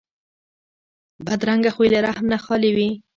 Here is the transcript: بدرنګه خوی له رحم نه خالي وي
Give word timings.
بدرنګه 1.25 1.71
خوی 1.75 1.87
له 1.93 1.99
رحم 2.07 2.25
نه 2.33 2.37
خالي 2.45 2.71
وي 2.77 2.89